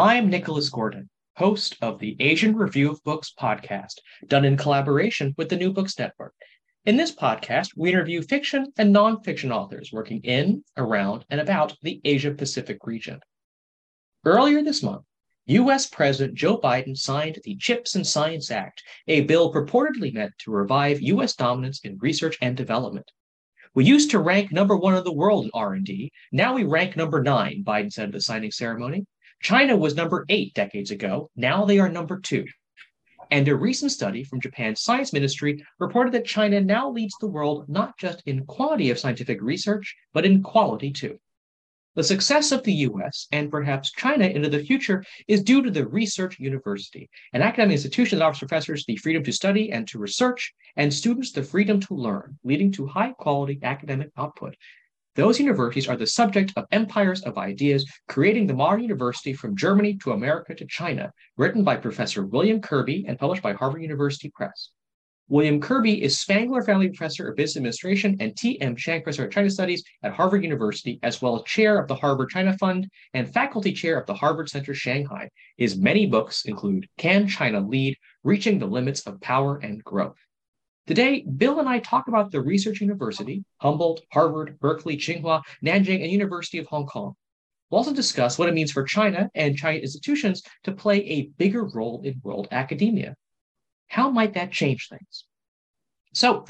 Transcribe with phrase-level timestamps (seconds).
[0.00, 3.94] I'm Nicholas Gordon, host of the Asian Review of Books podcast,
[4.28, 6.34] done in collaboration with the New Books Network.
[6.86, 12.00] In this podcast, we interview fiction and nonfiction authors working in, around, and about the
[12.04, 13.18] Asia Pacific region.
[14.24, 15.02] Earlier this month,
[15.46, 15.88] U.S.
[15.88, 21.02] President Joe Biden signed the CHIPS and Science Act, a bill purportedly meant to revive
[21.02, 21.34] U.S.
[21.34, 23.10] dominance in research and development.
[23.74, 26.12] We used to rank number one in the world in R&D.
[26.30, 29.04] Now we rank number nine, Biden said at the signing ceremony.
[29.40, 31.30] China was number eight decades ago.
[31.36, 32.44] Now they are number two.
[33.30, 37.68] And a recent study from Japan's science ministry reported that China now leads the world
[37.68, 41.18] not just in quantity of scientific research, but in quality too.
[41.94, 45.86] The success of the US and perhaps China into the future is due to the
[45.86, 50.54] research university, an academic institution that offers professors the freedom to study and to research,
[50.76, 54.54] and students the freedom to learn, leading to high quality academic output.
[55.18, 59.98] Those universities are the subject of Empires of Ideas, creating the modern university from Germany
[60.04, 64.70] to America to China, written by Professor William Kirby and published by Harvard University Press.
[65.26, 68.76] William Kirby is Spangler Family Professor of Business Administration and T.M.
[68.76, 72.30] Chang Professor of China Studies at Harvard University, as well as Chair of the Harvard
[72.30, 75.28] China Fund and Faculty Chair of the Harvard Center Shanghai.
[75.56, 77.96] His many books include Can China Lead?
[78.22, 80.27] Reaching the Limits of Power and Growth.
[80.88, 86.10] Today, Bill and I talk about the Research University, Humboldt, Harvard, Berkeley, Tsinghua, Nanjing, and
[86.10, 87.12] University of Hong Kong.
[87.68, 91.66] We'll also discuss what it means for China and China institutions to play a bigger
[91.66, 93.16] role in world academia.
[93.88, 95.26] How might that change things?
[96.14, 96.46] So,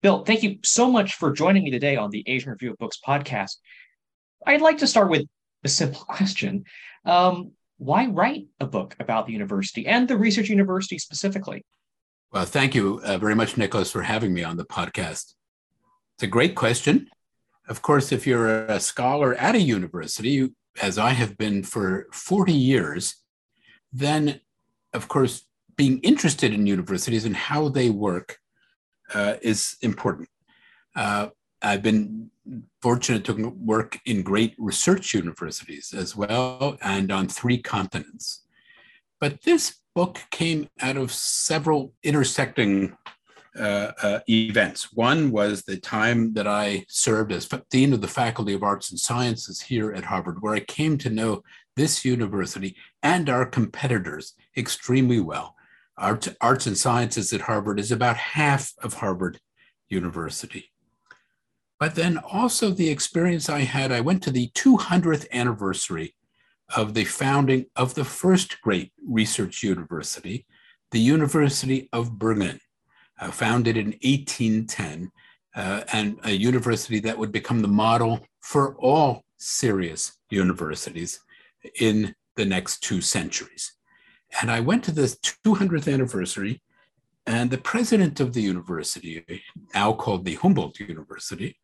[0.00, 2.98] Bill, thank you so much for joining me today on the Asian Review of Books
[3.06, 3.56] podcast.
[4.46, 5.26] I'd like to start with
[5.62, 6.64] a simple question.
[7.04, 11.66] Um, why write a book about the university and the research university specifically?
[12.34, 15.34] Well, thank you uh, very much, Nicholas, for having me on the podcast.
[16.16, 17.08] It's a great question.
[17.68, 20.50] Of course, if you're a scholar at a university,
[20.82, 23.22] as I have been for 40 years,
[23.92, 24.40] then,
[24.92, 25.46] of course,
[25.76, 28.38] being interested in universities and how they work
[29.14, 30.28] uh, is important.
[30.96, 31.28] Uh,
[31.62, 32.32] I've been
[32.82, 38.42] fortunate to work in great research universities as well and on three continents.
[39.20, 42.96] But this book came out of several intersecting
[43.56, 44.92] uh, uh, events.
[44.92, 48.98] One was the time that I served as Dean of the Faculty of Arts and
[48.98, 51.42] Sciences here at Harvard, where I came to know
[51.76, 55.54] this university and our competitors extremely well.
[55.96, 59.38] Art, arts and Sciences at Harvard is about half of Harvard
[59.88, 60.72] University.
[61.78, 66.14] But then also the experience I had, I went to the 200th anniversary
[66.76, 70.46] of the founding of the first great research university,
[70.90, 72.58] the University of Berlin,
[73.20, 75.10] uh, founded in 1810,
[75.56, 81.20] uh, and a university that would become the model for all serious universities
[81.80, 83.72] in the next two centuries.
[84.40, 85.16] And I went to the
[85.46, 86.60] 200th anniversary,
[87.26, 89.24] and the president of the university,
[89.74, 91.56] now called the Humboldt University,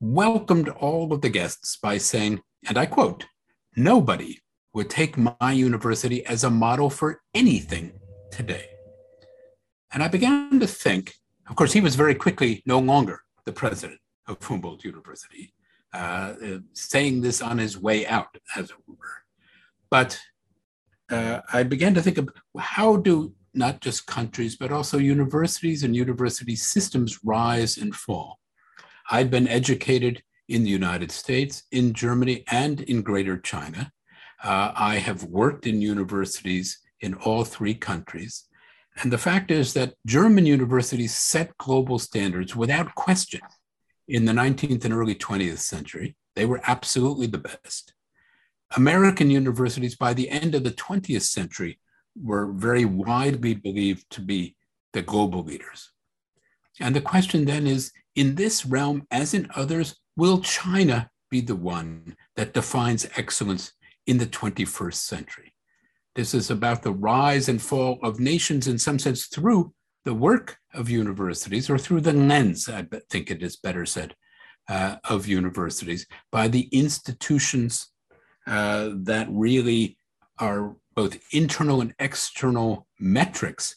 [0.00, 3.26] welcomed all of the guests by saying, and I quote,
[3.76, 4.40] nobody
[4.72, 7.92] would take my university as a model for anything
[8.30, 8.66] today.
[9.92, 11.14] And I began to think,
[11.48, 15.54] of course, he was very quickly no longer the president of Humboldt University,
[15.92, 16.34] uh,
[16.72, 19.22] saying this on his way out, as it were.
[19.90, 20.18] But
[21.10, 25.94] uh, I began to think of how do not just countries, but also universities and
[25.94, 28.40] university systems rise and fall.
[29.10, 33.90] I'd been educated in the United States, in Germany, and in Greater China.
[34.42, 38.44] Uh, I have worked in universities in all three countries.
[39.02, 43.40] And the fact is that German universities set global standards without question
[44.06, 46.16] in the 19th and early 20th century.
[46.36, 47.94] They were absolutely the best.
[48.76, 51.78] American universities, by the end of the 20th century,
[52.20, 54.56] were very widely believed to be
[54.92, 55.90] the global leaders.
[56.80, 61.56] And the question then is in this realm, as in others, will China be the
[61.56, 63.72] one that defines excellence
[64.06, 65.54] in the 21st century?
[66.14, 69.72] This is about the rise and fall of nations, in some sense, through
[70.04, 74.14] the work of universities or through the lens, I think it is better said,
[74.68, 77.90] uh, of universities by the institutions
[78.46, 79.96] uh, that really
[80.38, 83.76] are both internal and external metrics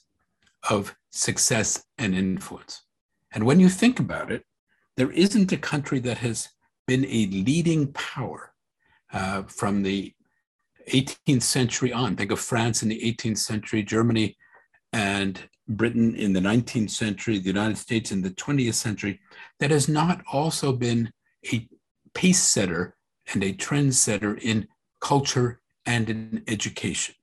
[0.69, 2.83] of success and influence.
[3.31, 4.44] And when you think about it,
[4.97, 6.49] there isn't a country that has
[6.88, 8.53] been a leading power
[9.13, 10.13] uh, from the
[10.89, 12.15] 18th century on.
[12.15, 14.35] Think of France in the 18th century, Germany
[14.94, 19.19] and Britain in the 19th century, the United States in the 20th century,
[19.59, 21.11] that has not also been
[21.53, 21.67] a
[22.13, 22.95] pace setter
[23.33, 24.67] and a trendsetter in
[24.99, 27.15] culture and in education.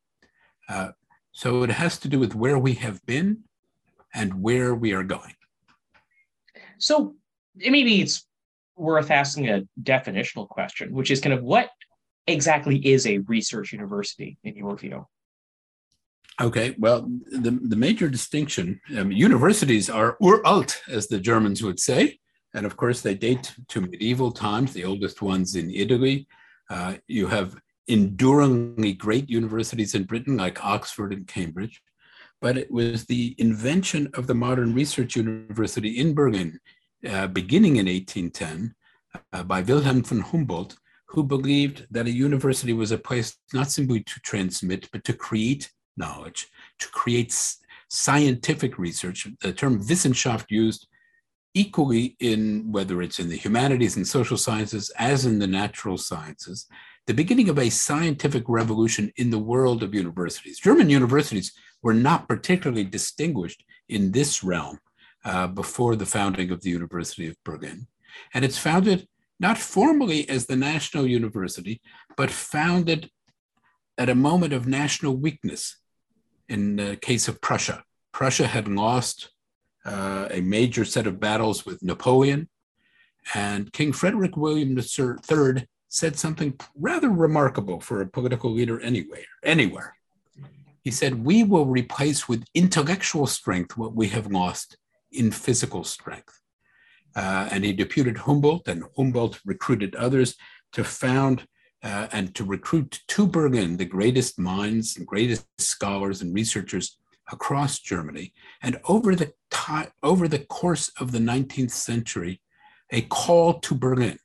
[0.69, 0.91] Uh,
[1.33, 3.45] so it has to do with where we have been
[4.15, 5.35] and where we are going.
[6.79, 7.17] So
[7.57, 8.27] maybe it's
[8.77, 11.71] worth asking a definitional question, which is kind of what
[12.27, 15.07] exactly is a research university in your view?
[16.41, 22.19] Okay, well, the, the major distinction, um, universities are uralt, as the Germans would say.
[22.55, 26.27] And of course, they date to medieval times, the oldest ones in Italy.
[26.69, 27.57] Uh, you have
[27.89, 31.81] enduringly great universities in Britain, like Oxford and Cambridge.
[32.41, 36.59] But it was the invention of the modern research university in Berlin,
[37.07, 38.75] uh, beginning in 1810,
[39.33, 44.01] uh, by Wilhelm von Humboldt, who believed that a university was a place not simply
[44.03, 46.49] to transmit, but to create knowledge,
[46.79, 47.33] to create
[47.89, 49.29] scientific research.
[49.41, 50.89] The term Wissenschaft used
[51.55, 56.67] equally in whether it's in the humanities and social sciences as in the natural sciences,
[57.07, 60.59] the beginning of a scientific revolution in the world of universities.
[60.59, 61.53] German universities
[61.83, 64.81] were not particularly distinguished in this realm
[65.25, 67.87] uh, before the founding of the University of Berlin.
[68.33, 69.07] And it's founded
[69.41, 71.81] not formally as the national university,
[72.17, 73.11] but founded
[73.99, 75.77] at a moment of national weakness
[76.49, 77.85] in the case of Prussia.
[78.13, 79.31] Prussia had lost
[79.85, 82.49] uh, a major set of battles with Napoleon,
[83.35, 89.25] and King Frederick William III said something rather remarkable for a political leader anywhere.
[89.43, 89.97] anywhere.
[90.83, 94.77] He said, We will replace with intellectual strength what we have lost
[95.15, 96.41] in physical strength.
[97.17, 100.35] Uh, and he deputed Humboldt, and Humboldt recruited others
[100.73, 101.47] to found
[101.83, 106.99] uh, and to recruit to Berlin the greatest minds and greatest scholars and researchers
[107.31, 108.33] across Germany.
[108.63, 112.41] And over the, time, over the course of the 19th century,
[112.91, 114.19] a call to Berlin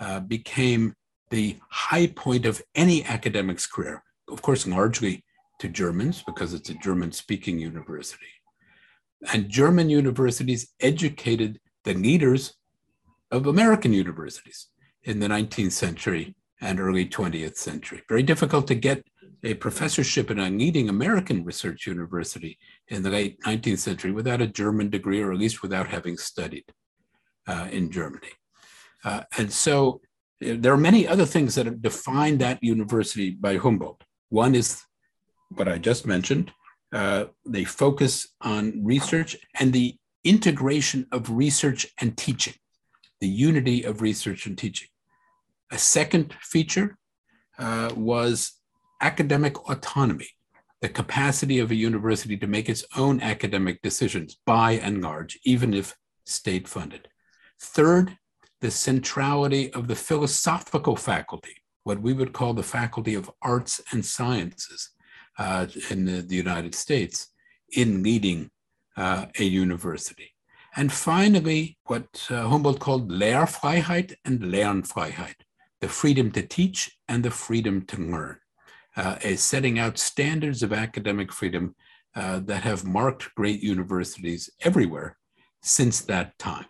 [0.00, 0.94] uh, became
[1.30, 5.24] the high point of any academic's career, of course, largely
[5.58, 8.26] to Germans because it's a German speaking university.
[9.32, 12.54] And German universities educated the leaders
[13.30, 14.68] of American universities
[15.02, 18.02] in the 19th century and early 20th century.
[18.08, 19.04] Very difficult to get
[19.44, 22.58] a professorship in a leading American research university
[22.88, 26.64] in the late 19th century without a German degree, or at least without having studied
[27.46, 28.30] uh, in Germany.
[29.04, 30.00] Uh, and so
[30.44, 34.02] uh, there are many other things that have defined that university by Humboldt.
[34.30, 34.82] One is
[35.50, 36.50] what I just mentioned.
[36.92, 42.54] Uh, they focus on research and the integration of research and teaching,
[43.20, 44.88] the unity of research and teaching.
[45.70, 46.96] A second feature
[47.58, 48.52] uh, was
[49.00, 50.28] academic autonomy,
[50.80, 55.74] the capacity of a university to make its own academic decisions by and large, even
[55.74, 57.08] if state funded.
[57.60, 58.16] Third,
[58.60, 64.04] the centrality of the philosophical faculty, what we would call the faculty of arts and
[64.04, 64.90] sciences
[65.38, 67.28] uh, in the, the United States,
[67.72, 68.50] in leading
[68.96, 70.32] uh, a university.
[70.76, 75.36] And finally, what uh, Humboldt called Lehrfreiheit and Lernfreiheit,
[75.80, 78.38] the freedom to teach and the freedom to learn,
[78.96, 81.74] uh, is setting out standards of academic freedom
[82.14, 85.18] uh, that have marked great universities everywhere
[85.62, 86.66] since that time.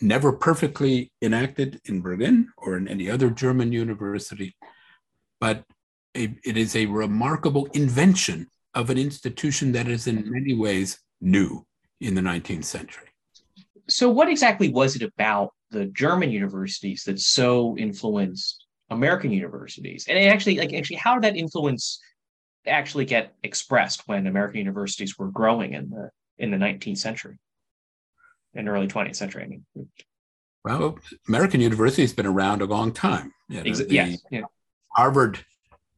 [0.00, 4.56] Never perfectly enacted in Berlin or in any other German university,
[5.40, 5.64] but
[6.16, 11.64] a, it is a remarkable invention of an institution that is in many ways new
[12.00, 13.08] in the 19th century.
[13.88, 20.06] So, what exactly was it about the German universities that so influenced American universities?
[20.08, 22.00] And actually, like, actually, how did that influence
[22.66, 27.38] actually get expressed when American universities were growing in the in the 19th century
[28.54, 29.44] and early 20th century?
[29.44, 29.64] I mean,
[30.64, 33.32] well, American university has been around a long time.
[33.48, 34.42] You know, yes, yeah.
[34.96, 35.44] Harvard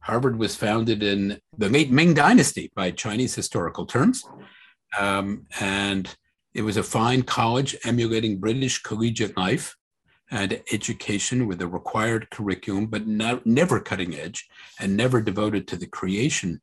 [0.07, 4.23] Harvard was founded in the late Ming Dynasty by Chinese historical terms.
[4.97, 6.15] Um, and
[6.53, 9.75] it was a fine college emulating British collegiate life
[10.31, 14.47] and education with a required curriculum, but not, never cutting edge
[14.79, 16.61] and never devoted to the creation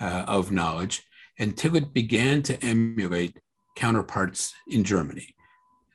[0.00, 1.04] uh, of knowledge
[1.38, 3.38] until it began to emulate
[3.76, 5.36] counterparts in Germany.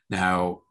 [0.08, 0.62] Now,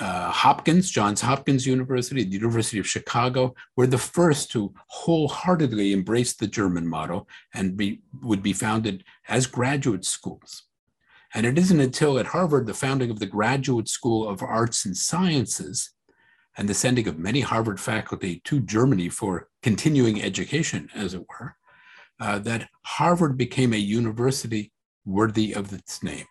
[0.00, 6.32] uh, Hopkins, Johns Hopkins University, the University of Chicago, were the first to wholeheartedly embrace
[6.32, 10.64] the German model and be, would be founded as graduate schools.
[11.34, 14.96] And it isn't until at Harvard, the founding of the Graduate School of Arts and
[14.96, 15.90] Sciences
[16.56, 21.56] and the sending of many Harvard faculty to Germany for continuing education, as it were,
[22.18, 24.72] uh, that Harvard became a university
[25.04, 26.26] worthy of its name.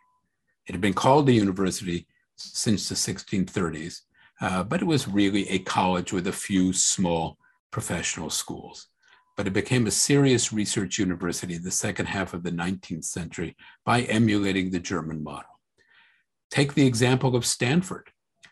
[0.67, 2.07] It had been called a university
[2.39, 4.01] since the 1630s,
[4.41, 7.38] uh, but it was really a college with a few small
[7.72, 8.88] professional schools.
[9.36, 13.55] But it became a serious research university in the second half of the 19th century
[13.86, 15.60] by emulating the German model.
[16.51, 18.10] Take the example of Stanford.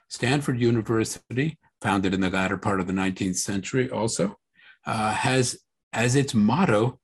[0.08, 4.38] Stanford University, founded in the latter part of the 19th century, also
[4.86, 5.60] uh, has
[5.94, 7.00] as its motto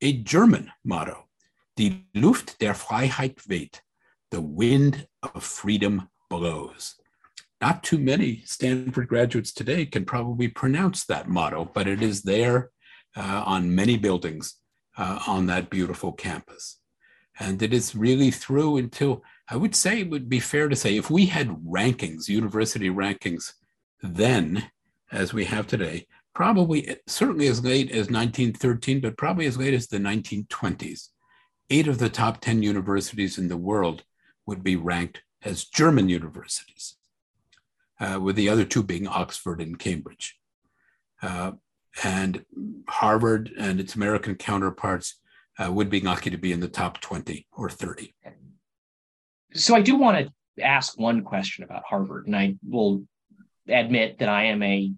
[0.00, 1.28] a German motto,
[1.76, 3.82] Die Luft der Freiheit weht,
[4.30, 6.96] the wind of freedom blows.
[7.60, 12.70] Not too many Stanford graduates today can probably pronounce that motto, but it is there
[13.16, 14.54] uh, on many buildings
[14.96, 16.78] uh, on that beautiful campus.
[17.40, 20.96] And it is really through until I would say it would be fair to say
[20.96, 23.54] if we had rankings, university rankings,
[24.02, 24.70] then
[25.10, 29.86] as we have today, probably certainly as late as 1913, but probably as late as
[29.86, 31.08] the 1920s,
[31.70, 34.04] eight of the top 10 universities in the world
[34.48, 36.96] would be ranked as German universities,
[38.00, 40.36] uh, with the other two being Oxford and Cambridge.
[41.22, 41.52] Uh,
[42.02, 42.44] and
[42.88, 45.20] Harvard and its American counterparts
[45.58, 48.14] uh, would be lucky to be in the top 20 or 30.
[49.52, 50.26] So I do want
[50.56, 53.04] to ask one question about Harvard, and I will
[53.68, 54.92] admit that I am a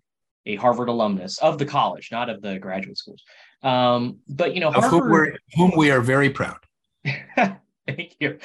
[0.46, 3.22] a Harvard alumnus of the college, not of the graduate schools.
[3.62, 6.56] Um, but you know, of whom, whom we are very proud.
[7.96, 8.38] Thank you.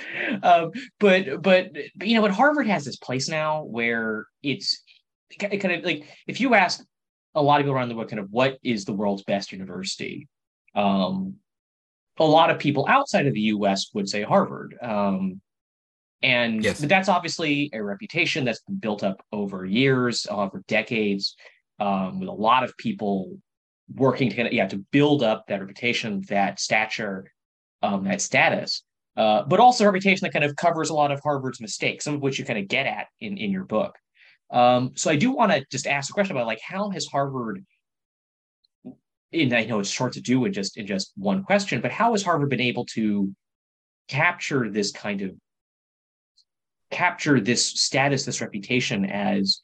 [0.44, 4.84] Um, but, but but you know, but Harvard has this place now where it's
[5.40, 6.84] kind of like if you ask
[7.34, 10.28] a lot of people around the world, kind of what is the world's best university,
[10.74, 11.36] um,
[12.18, 13.88] a lot of people outside of the U.S.
[13.94, 14.78] would say Harvard.
[14.82, 15.42] Um,
[16.22, 16.80] and yes.
[16.80, 21.36] that's obviously a reputation that's been built up over years, over decades,
[21.80, 23.38] um, with a lot of people
[23.94, 27.32] working to yeah to build up that reputation, that stature,
[27.84, 28.84] um, that status
[29.18, 32.16] uh, but also a reputation that kind of covers a lot of Harvard's mistakes, some
[32.16, 33.96] of which you kind of get at in, in your book.
[34.52, 37.66] Um, so I do want to just ask a question about like how has Harvard,
[39.34, 42.12] and I know it's short to do in just in just one question, but how
[42.12, 43.34] has Harvard been able to
[44.08, 45.32] capture this kind of
[46.92, 49.60] capture this status, this reputation as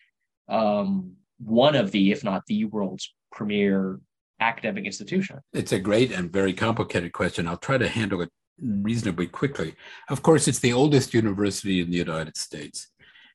[0.50, 4.00] um, one of the, if not the world's premier
[4.40, 5.40] academic institution?
[5.54, 7.48] It's a great and very complicated question.
[7.48, 8.30] I'll try to handle it
[8.60, 9.76] reasonably quickly.
[10.10, 12.88] Of course, it's the oldest university in the United States.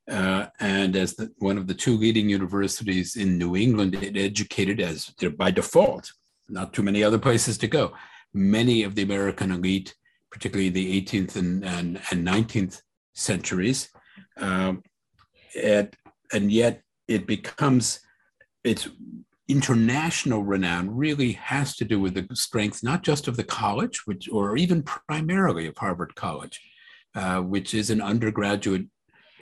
[0.08, 4.80] Uh, and as the, one of the two leading universities in New England, it educated
[4.80, 6.12] as by default,
[6.48, 7.92] not too many other places to go.
[8.32, 9.94] Many of the American elite,
[10.30, 12.82] particularly the 18th and, and, and 19th
[13.14, 13.88] centuries.
[14.36, 14.82] Um,
[15.60, 15.96] and,
[16.32, 18.00] and yet it becomes,
[18.62, 18.88] it's
[19.48, 24.28] international renown really has to do with the strength not just of the college, which
[24.30, 26.60] or even primarily of Harvard College,
[27.14, 28.86] uh, which is an undergraduate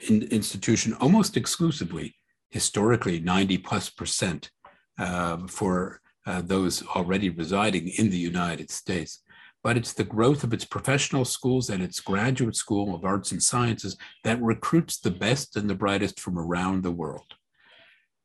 [0.07, 2.15] in, institution almost exclusively,
[2.51, 4.51] historically 90 plus percent
[4.99, 9.23] uh, for uh, those already residing in the United States.
[9.63, 13.41] But it's the growth of its professional schools and its graduate school of arts and
[13.41, 17.33] sciences that recruits the best and the brightest from around the world.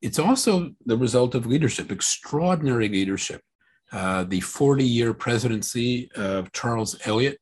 [0.02, 3.42] It's also the result of leadership, extraordinary leadership.
[3.92, 7.38] Uh, the 40 year presidency of Charles Eliot,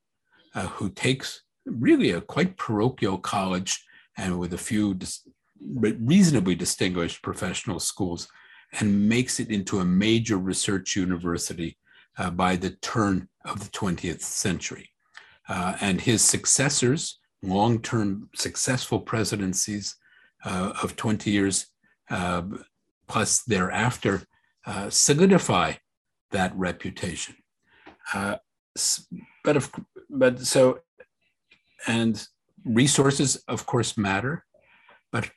[0.55, 3.85] uh, who takes really a quite parochial college
[4.17, 5.29] and with a few dis-
[5.61, 8.29] reasonably distinguished professional schools
[8.81, 11.77] and makes it into a major research university
[12.17, 14.91] uh, by the turn of the 20th century.
[15.49, 19.97] Uh, and his successors, long term successful presidencies
[20.45, 21.67] uh, of 20 years
[22.11, 22.43] uh,
[23.07, 24.23] plus thereafter,
[24.67, 25.75] uh, solidify
[26.31, 27.37] that reputation.
[28.13, 28.37] Uh,
[29.45, 29.71] but, of,
[30.11, 30.81] but so,
[31.87, 32.27] and
[32.65, 34.45] resources, of course, matter,
[35.11, 35.31] but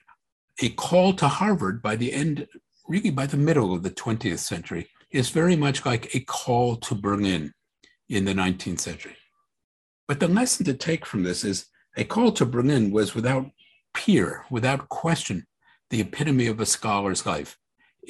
[0.61, 2.47] a call to Harvard by the end,
[2.87, 6.95] really by the middle of the 20th century, is very much like a call to
[6.95, 7.53] Berlin
[8.09, 9.15] in the 19th century.
[10.07, 13.49] But the lesson to take from this is a call to Berlin was without
[13.93, 15.45] peer, without question,
[15.91, 17.57] the epitome of a scholar's life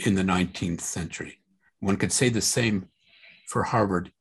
[0.06, 1.40] in the 19th century.
[1.80, 2.88] One could say the same
[3.48, 4.12] for Harvard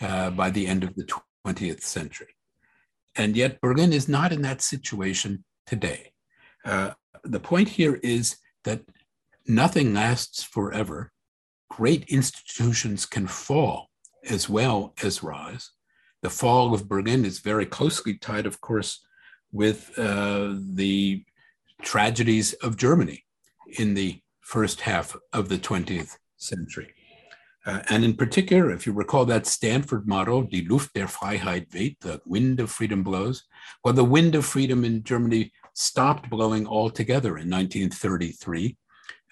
[0.00, 1.06] uh, by the end of the
[1.46, 2.34] 20th century.
[3.14, 6.12] And yet, Berlin is not in that situation today.
[6.64, 8.80] Uh, the point here is that
[9.46, 11.12] nothing lasts forever.
[11.68, 13.90] Great institutions can fall
[14.28, 15.70] as well as rise.
[16.22, 19.04] The fall of Berlin is very closely tied, of course,
[19.52, 21.24] with uh, the
[21.82, 23.24] tragedies of Germany
[23.78, 26.94] in the first half of the 20th century.
[27.66, 32.00] Uh, and in particular, if you recall that Stanford motto, Die Luft der Freiheit weht,
[32.00, 33.44] the wind of freedom blows,
[33.84, 38.76] well, the wind of freedom in Germany stopped blowing altogether in 1933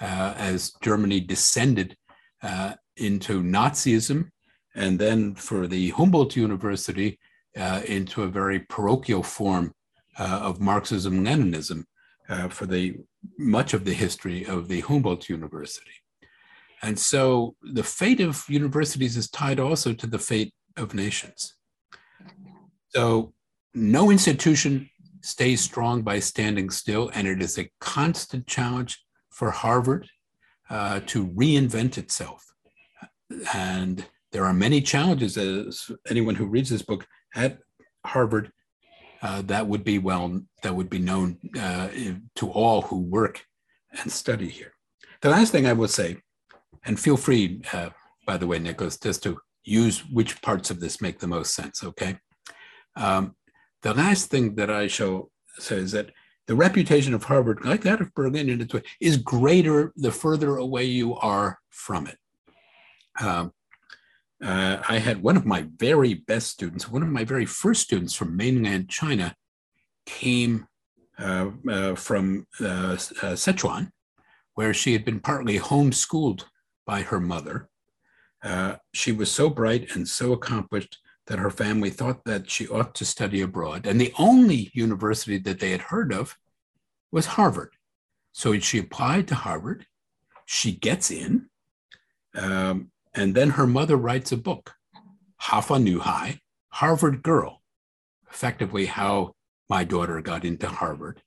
[0.01, 1.97] uh, as Germany descended
[2.43, 4.31] uh, into Nazism,
[4.75, 7.19] and then for the Humboldt University
[7.57, 9.73] uh, into a very parochial form
[10.19, 11.85] uh, of Marxism Leninism
[12.29, 12.97] uh, for the
[13.39, 15.91] much of the history of the Humboldt University.
[16.83, 21.55] And so the fate of universities is tied also to the fate of nations.
[22.91, 23.33] So
[23.75, 24.89] no institution
[25.23, 30.09] stays strong by standing still, and it is a constant challenge for Harvard
[30.71, 32.45] uh, to reinvent itself.
[33.55, 37.59] And there are many challenges, as anyone who reads this book at
[38.07, 38.53] Harvard,
[39.23, 41.89] uh, that would be well, that would be known uh,
[42.37, 43.45] to all who work
[44.01, 44.73] and study here.
[45.23, 46.19] The last thing I will say
[46.85, 47.91] and feel free, uh,
[48.27, 51.83] by the way, Nicholas, just to use which parts of this make the most sense,
[51.85, 52.19] okay?
[52.97, 53.35] Um,
[53.83, 56.11] the last thing that I shall say is that
[56.47, 58.67] the reputation of Harvard, like that of Berlin
[59.01, 62.17] is greater the further away you are from it.
[63.21, 63.53] Um,
[64.43, 68.15] uh, I had one of my very best students, one of my very first students
[68.15, 69.35] from mainland China
[70.07, 70.67] came
[71.19, 73.91] uh, uh, from uh, uh, Sichuan,
[74.55, 76.45] where she had been partly homeschooled
[76.87, 77.69] by her mother.
[78.43, 82.95] Uh, she was so bright and so accomplished that her family thought that she ought
[82.95, 83.87] to study abroad.
[83.87, 86.37] And the only university that they had heard of
[87.11, 87.75] was Harvard.
[88.33, 89.87] So she applied to Harvard.
[90.47, 91.49] She gets in.
[92.35, 94.75] Um, and then her mother writes a book,
[95.43, 96.41] Hafa Nu Hai,
[96.71, 97.63] Harvard Girl,
[98.31, 99.35] effectively how
[99.69, 101.23] my daughter got into Harvard,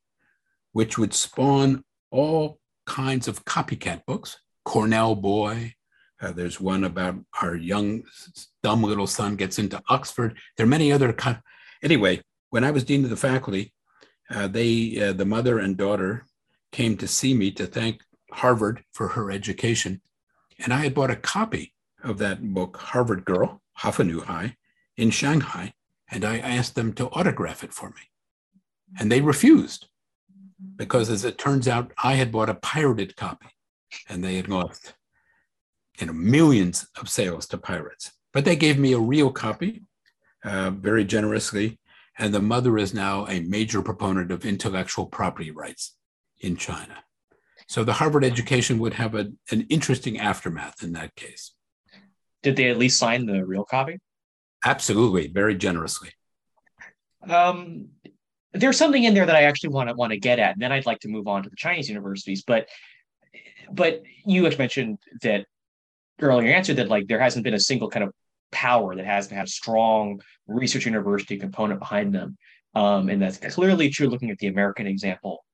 [0.72, 5.74] which would spawn all kinds of copycat books Cornell boy.
[6.22, 8.04] Uh, there's one about our young,
[8.62, 10.38] dumb little son gets into Oxford.
[10.56, 11.12] There are many other.
[11.14, 11.38] Co-
[11.82, 13.74] anyway, when I was dean of the faculty,
[14.30, 16.26] uh, they, uh, the mother and daughter,
[16.72, 20.02] came to see me to thank Harvard for her education,
[20.60, 24.58] and I had bought a copy of that book, Harvard Girl, Hafa Nu Hai,
[24.98, 25.74] in Shanghai,
[26.10, 28.10] and I asked them to autograph it for me,
[29.00, 29.88] and they refused
[30.76, 33.48] because, as it turns out, I had bought a pirated copy
[34.08, 34.94] and they had lost
[36.00, 38.12] you know millions of sales to pirates.
[38.34, 39.84] But they gave me a real copy
[40.44, 41.80] uh, very generously,
[42.18, 45.96] and the mother is now a major proponent of intellectual property rights
[46.40, 47.04] in China.
[47.72, 51.54] So the Harvard education would have a, an interesting aftermath in that case.
[52.44, 53.98] Did they at least sign the real copy?
[54.66, 56.10] Absolutely, very generously.
[57.30, 57.88] Um,
[58.52, 60.74] there's something in there that I actually want to want to get at, and then
[60.74, 62.44] I'd like to move on to the Chinese universities.
[62.46, 62.68] But
[63.72, 65.46] but you had mentioned that
[66.20, 68.12] earlier answer that like there hasn't been a single kind of
[68.52, 72.38] power that hasn't had a strong research university component behind them.
[72.76, 75.46] Um, and that's clearly true looking at the American example.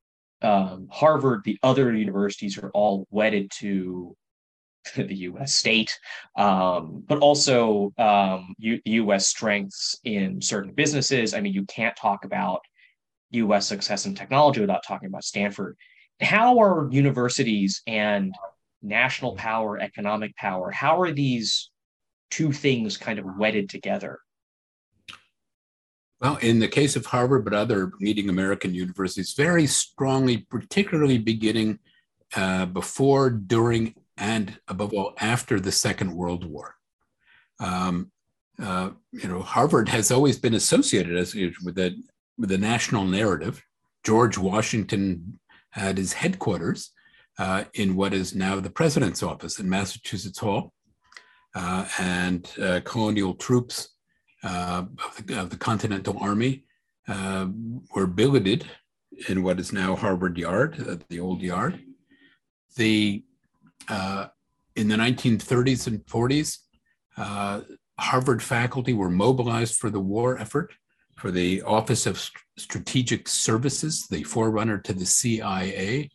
[0.41, 4.15] Um, Harvard, the other universities are all wedded to
[4.95, 5.97] the US state,
[6.37, 11.33] um, but also um, U- US strengths in certain businesses.
[11.33, 12.61] I mean, you can't talk about
[13.31, 15.75] US success in technology without talking about Stanford
[16.21, 18.33] how are universities and
[18.81, 21.69] national power, economic power, how are these
[22.31, 24.19] two things kind of wedded together?
[26.19, 31.79] Well, in the case of Harvard, but other leading American universities, very strongly, particularly beginning
[32.35, 36.75] uh, before, during, and above all, after the Second World War.
[37.59, 38.11] Um,
[38.61, 41.95] uh, you know, Harvard has always been associated as, with the
[42.37, 43.63] with the national narrative.
[44.03, 45.39] George Washington
[45.71, 46.91] had his headquarters
[47.37, 50.73] uh, in what is now the president's office in Massachusetts Hall,
[51.55, 53.89] uh, and uh, colonial troops
[54.47, 56.63] uh, of the, of, the, Continental Army
[57.07, 57.47] uh,
[57.93, 58.65] were billeted
[59.29, 61.79] in what is now Harvard Yard, the old yard.
[62.75, 63.23] The
[64.75, 66.59] in the 1930s and 40s,
[67.99, 70.71] Harvard faculty were mobilized for the war effort
[71.17, 72.23] for the Office of
[72.57, 76.09] Strategic Services, the forerunner to the CIA.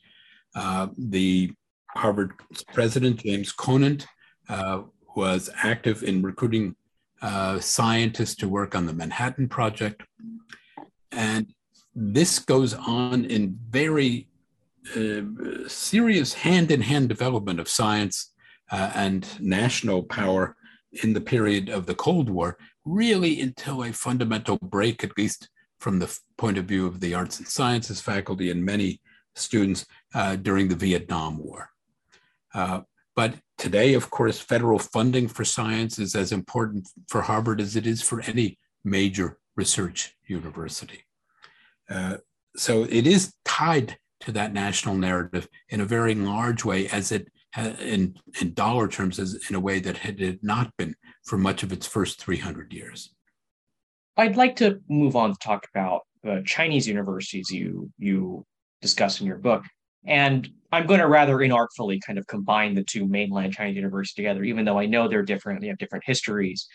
[0.54, 1.52] Uh, the
[1.90, 2.32] Harvard
[2.72, 4.06] president, James Conant,
[4.48, 4.82] uh,
[5.16, 6.76] was active in recruiting
[7.22, 10.02] uh, scientists to work on the Manhattan Project.
[11.12, 11.54] And
[11.94, 14.28] this goes on in very
[14.96, 15.22] uh,
[15.68, 18.32] serious hand in hand development of science
[18.70, 20.56] uh, and national power
[21.02, 25.48] in the period of the Cold War, really until a fundamental break, at least
[25.80, 29.00] from the point of view of the arts and sciences faculty and many
[29.34, 31.70] students uh, during the Vietnam War.
[33.16, 37.76] Uh, but today, of course, federal funding for science is as important for Harvard as
[37.76, 41.04] it is for any major research university.
[41.90, 42.16] Uh,
[42.56, 47.28] so it is tied to that national narrative in a very large way as it
[47.80, 50.94] in, in dollar terms as in a way that had it not been
[51.24, 53.14] for much of its first 300 years.
[54.16, 58.46] I'd like to move on to talk about the Chinese universities you you
[58.80, 59.64] discuss in your book.
[60.06, 64.42] And I'm going to rather inartfully kind of combine the two mainland Chinese universities together,
[64.42, 66.66] even though I know they're different, they have different histories,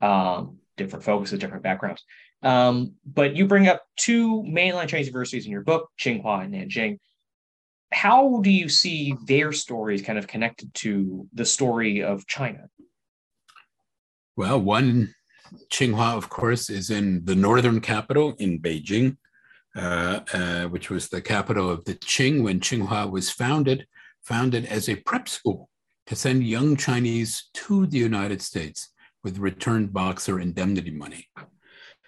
[0.00, 2.02] um, different focuses, different backgrounds.
[2.42, 6.98] Um, but you bring up two mainland Chinese universities in your book, Tsinghua and Nanjing
[7.92, 12.68] how do you see their stories kind of connected to the story of China?
[14.36, 15.14] Well, one,
[15.70, 19.16] Tsinghua, of course, is in the northern capital in Beijing,
[20.70, 23.86] which was the capital of the Qing when Tsinghua was founded,
[24.22, 25.68] founded as a prep school
[26.06, 31.28] to send young Chinese to the United States with returned boxer indemnity money.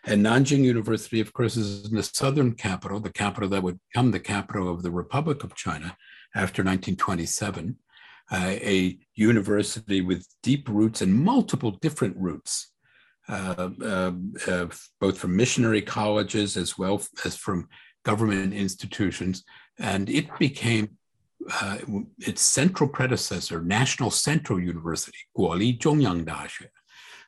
[0.04, 4.10] And Nanjing University, of course, is in the southern capital, the capital that would become
[4.10, 5.96] the capital of the Republic of China
[6.34, 7.76] after 1927,
[8.32, 12.71] uh, a university with deep roots and multiple different roots, uh, uh, uh,
[13.28, 17.68] both from missionary colleges as well as from
[18.04, 19.44] government institutions.
[19.78, 20.96] And it became
[21.50, 21.78] uh,
[22.18, 26.68] its central predecessor, National Central University, Guoli Zhongyang Daxue,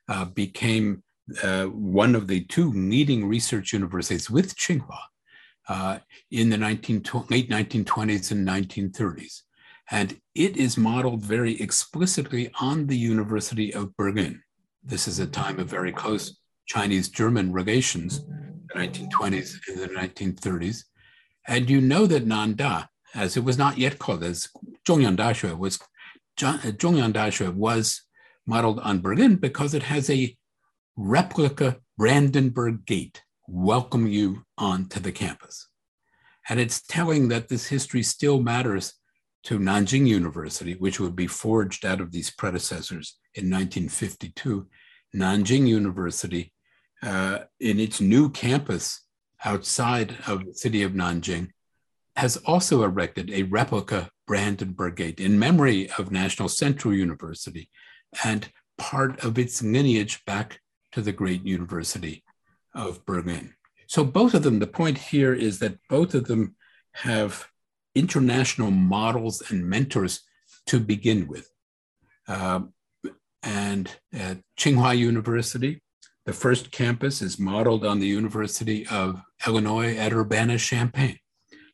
[0.09, 1.03] uh, became
[1.43, 4.99] uh, one of the two leading research universities with Tsinghua
[5.69, 5.99] uh,
[6.31, 9.43] in the 19, late 1920s and 1930s.
[9.91, 14.44] And it is modeled very explicitly on the University of Berlin.
[14.87, 20.85] This is a time of very close Chinese German relations, the 1920s and the 1930s.
[21.49, 24.51] And you know that Nanda, as it was not yet called, as
[24.87, 25.79] Zhongyang Daxue was,
[26.43, 28.03] uh, Zhongyang Daxue was
[28.47, 30.37] modeled on Berlin because it has a
[30.97, 35.67] replica Brandenburg Gate welcome you onto the campus.
[36.51, 38.93] And it's telling that this history still matters
[39.45, 44.67] to Nanjing University, which would be forged out of these predecessors in 1952.
[45.15, 46.53] Nanjing University,
[47.03, 49.03] uh, in its new campus
[49.45, 51.51] outside of the city of Nanjing,
[52.17, 57.69] has also erected a replica Brandenburg Gate in memory of National Central University
[58.25, 60.61] and part of its lineage back
[60.93, 62.25] to the great University
[62.75, 63.55] of Berlin.
[63.87, 66.57] So both of them, the point here is that both of them
[66.93, 67.49] have
[67.95, 70.21] international models and mentors
[70.67, 71.51] to begin with.
[72.27, 72.73] Um,
[73.45, 75.81] and at Tsinghua University,
[76.27, 81.19] the first campus is modeled on the University of Illinois at Urbana-Champaign,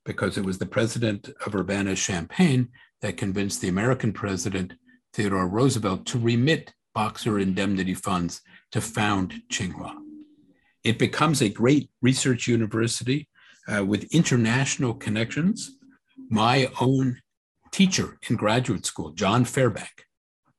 [0.04, 2.68] because it was the president of Urbana-Champaign
[3.00, 4.74] that convinced the American president,
[5.14, 9.94] Theodore Roosevelt, to remit Boxer indemnity funds to found Tsinghua.
[10.82, 13.28] It becomes a great research university
[13.68, 15.78] uh, with international connections.
[16.28, 17.20] My own
[17.70, 20.06] teacher in graduate school, John Fairbank,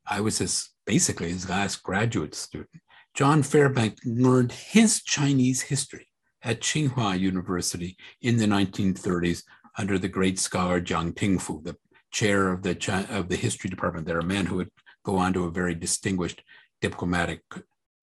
[0.08, 2.82] I was his, basically his last graduate student.
[3.14, 6.08] John Fairbank learned his Chinese history
[6.44, 9.44] at Tsinghua University in the 1930s
[9.78, 11.78] under the great scholar Jiang Tingfu, the
[12.12, 14.72] chair of the, of the history department there, a man who would
[15.04, 16.44] go on to a very distinguished
[16.82, 17.42] diplomatic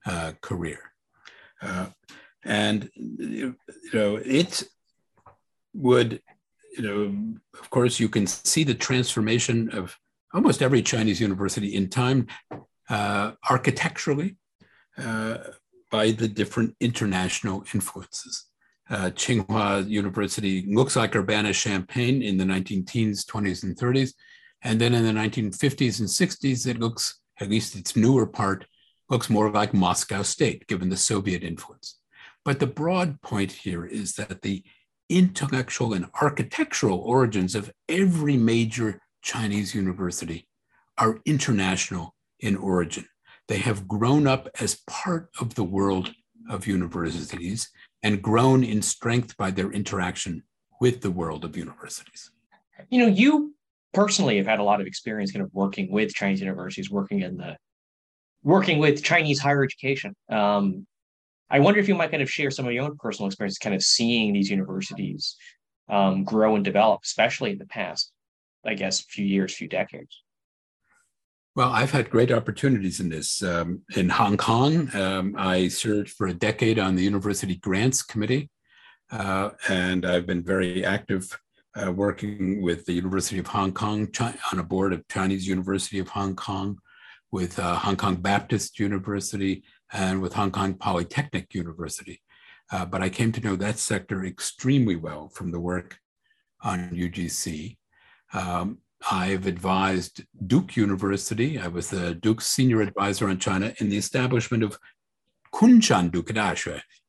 [0.06, 0.78] uh, career.
[1.60, 1.86] Uh,
[2.44, 3.56] and, you
[3.92, 4.62] know, it
[5.74, 6.20] would,
[6.76, 9.96] you know, of course, you can see the transformation of
[10.32, 12.26] almost every Chinese university in time
[12.88, 14.36] uh, architecturally
[14.96, 15.38] uh,
[15.90, 18.44] by the different international influences.
[18.90, 24.14] Uh, Tsinghua University looks like Urbana-Champaign in the 19 teens, 20s, and 30s.
[24.62, 28.66] And then in the 1950s and 60s, it looks, at least its newer part,
[29.10, 31.98] looks more like Moscow State, given the Soviet influence.
[32.44, 34.64] But the broad point here is that the
[35.08, 40.46] intellectual and architectural origins of every major Chinese university
[40.96, 43.06] are international in origin.
[43.48, 46.12] They have grown up as part of the world
[46.50, 47.70] of universities
[48.02, 50.42] and grown in strength by their interaction
[50.80, 52.30] with the world of universities.
[52.90, 53.54] You know, you
[53.92, 57.36] personally have had a lot of experience kind of working with Chinese universities, working in
[57.36, 57.56] the
[58.42, 60.14] working with Chinese higher education.
[60.30, 60.86] Um,
[61.50, 63.74] I wonder if you might kind of share some of your own personal experience, kind
[63.74, 65.36] of seeing these universities
[65.88, 68.12] um, grow and develop, especially in the past,
[68.66, 70.22] I guess, a few years, few decades.
[71.54, 73.42] Well, I've had great opportunities in this.
[73.42, 78.48] Um, in Hong Kong, um, I served for a decade on the University Grants Committee,
[79.10, 81.36] uh, and I've been very active
[81.74, 84.08] uh, working with the University of Hong Kong
[84.52, 86.78] on a board of Chinese University of Hong Kong,
[87.32, 92.22] with uh, Hong Kong Baptist University, and with Hong Kong Polytechnic University.
[92.70, 95.98] Uh, but I came to know that sector extremely well from the work
[96.62, 97.76] on UGC.
[98.32, 98.78] Um,
[99.10, 101.58] I've advised Duke University.
[101.58, 104.78] I was the Duke's senior advisor on China in the establishment of
[105.54, 106.32] Kunshan Duke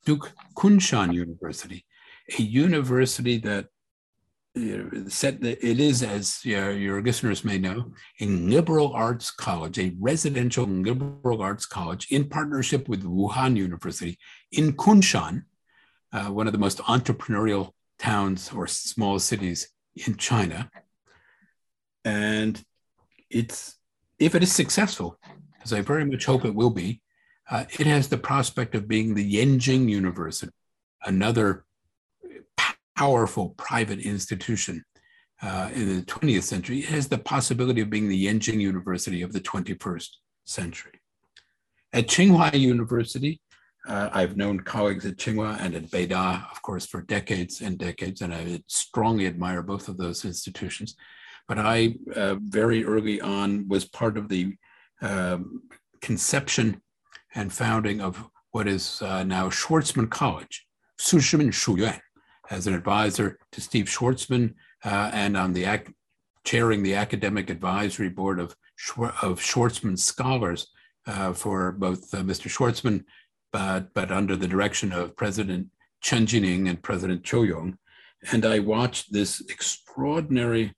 [0.06, 1.86] Duke Kunshan University,
[2.38, 3.68] a university that
[5.08, 10.66] said that it is, as your listeners may know, a liberal arts college, a residential
[10.66, 14.18] liberal arts college in partnership with Wuhan University
[14.52, 15.44] in Kunshan,
[16.12, 19.70] uh, one of the most entrepreneurial towns or small cities
[20.08, 20.70] in China.
[22.06, 22.62] And
[23.30, 23.76] it's
[24.20, 25.20] if it is successful,
[25.64, 27.02] as I very much hope it will be,
[27.50, 30.52] uh, it has the prospect of being the Yenjing University,
[31.06, 31.66] another
[32.96, 34.84] powerful private institution
[35.42, 36.80] uh, in the 20th century.
[36.80, 40.10] It has the possibility of being the Yenjing University of the 21st
[40.46, 41.00] century.
[41.94, 43.42] At Tsinghua University,
[43.88, 48.22] uh, I've known colleagues at Tsinghua and at Beida, of course, for decades and decades,
[48.22, 50.96] and I strongly admire both of those institutions.
[51.50, 54.56] But I, uh, very early on, was part of the
[55.02, 55.64] um,
[56.00, 56.80] conception
[57.34, 60.68] and founding of what is uh, now Schwarzman College,
[61.02, 62.00] Sushimin Shuyuan,
[62.52, 64.54] as an advisor to Steve Schwarzman
[64.86, 65.96] uh, and on the ac-
[66.44, 68.56] chairing the academic advisory board of,
[69.24, 70.68] of Schwarzman scholars
[71.08, 72.48] uh, for both uh, Mr.
[72.48, 73.04] Schwarzman,
[73.52, 75.68] but, but under the direction of President
[76.02, 77.78] Chen Jining and President Qiu Yong.
[78.32, 80.74] And I watched this extraordinary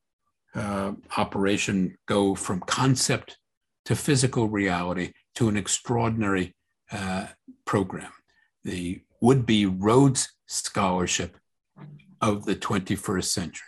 [0.56, 3.38] uh, operation go from concept
[3.86, 6.56] to physical reality to an extraordinary
[6.92, 7.28] uh,
[7.66, 8.12] program.
[8.64, 11.38] The would be Rhodes Scholarship
[12.20, 13.68] of the 21st century.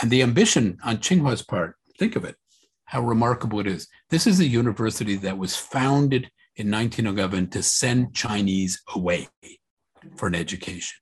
[0.00, 2.36] And the ambition on Tsinghua's part, think of it,
[2.84, 3.88] how remarkable it is.
[4.08, 9.28] This is a university that was founded in 1911 to send Chinese away
[10.16, 10.96] for an education.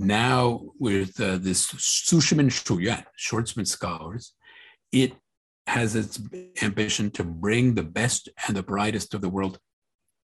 [0.00, 4.32] Now, with uh, this Sushimin Shuyuan, Schwarzman scholars,
[4.92, 5.12] it
[5.66, 6.18] has its
[6.62, 9.58] ambition to bring the best and the brightest of the world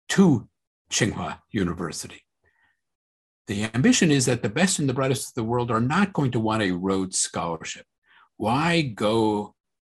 [0.09, 0.49] to
[0.91, 2.23] Tsinghua University.
[3.47, 6.31] The ambition is that the best and the brightest of the world are not going
[6.31, 7.85] to want a Rhodes Scholarship.
[8.39, 9.55] Why go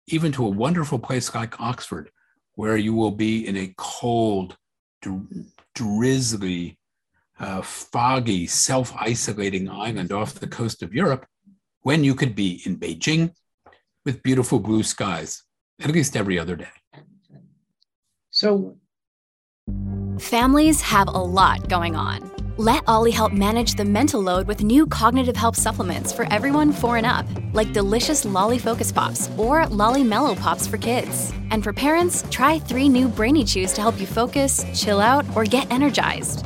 [0.07, 2.11] even to a wonderful place like Oxford,
[2.55, 4.57] where you will be in a cold,
[5.75, 6.77] drizzly,
[7.41, 11.25] uh, foggy, self isolating island off the coast of Europe,
[11.81, 13.33] when you could be in Beijing
[14.05, 15.43] with beautiful blue skies,
[15.81, 16.69] at least every other day.
[18.29, 18.77] So,
[20.19, 22.31] families have a lot going on.
[22.57, 26.97] Let OLLY help manage the mental load with new cognitive help supplements for everyone four
[26.97, 31.33] and up, like delicious Lolly Focus Pops or Lolly Mellow Pops for kids.
[31.49, 35.43] And for parents, try three new Brainy Chews to help you focus, chill out, or
[35.43, 36.45] get energized.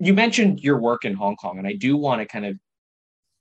[0.00, 2.56] you mentioned your work in Hong Kong, and I do want to kind of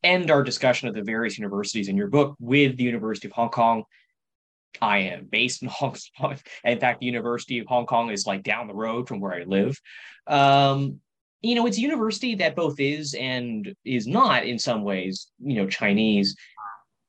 [0.04, 3.50] end our discussion of the various universities in your book with the University of Hong
[3.50, 3.84] Kong.
[4.82, 6.38] I am based in Hong Kong.
[6.66, 9.44] In fact, the University of Hong Kong is like down the road from where I
[9.44, 9.80] live.
[10.28, 11.00] Um,
[11.42, 15.56] you know, it's a university that both is and is not in some ways, you
[15.56, 16.36] know, Chinese.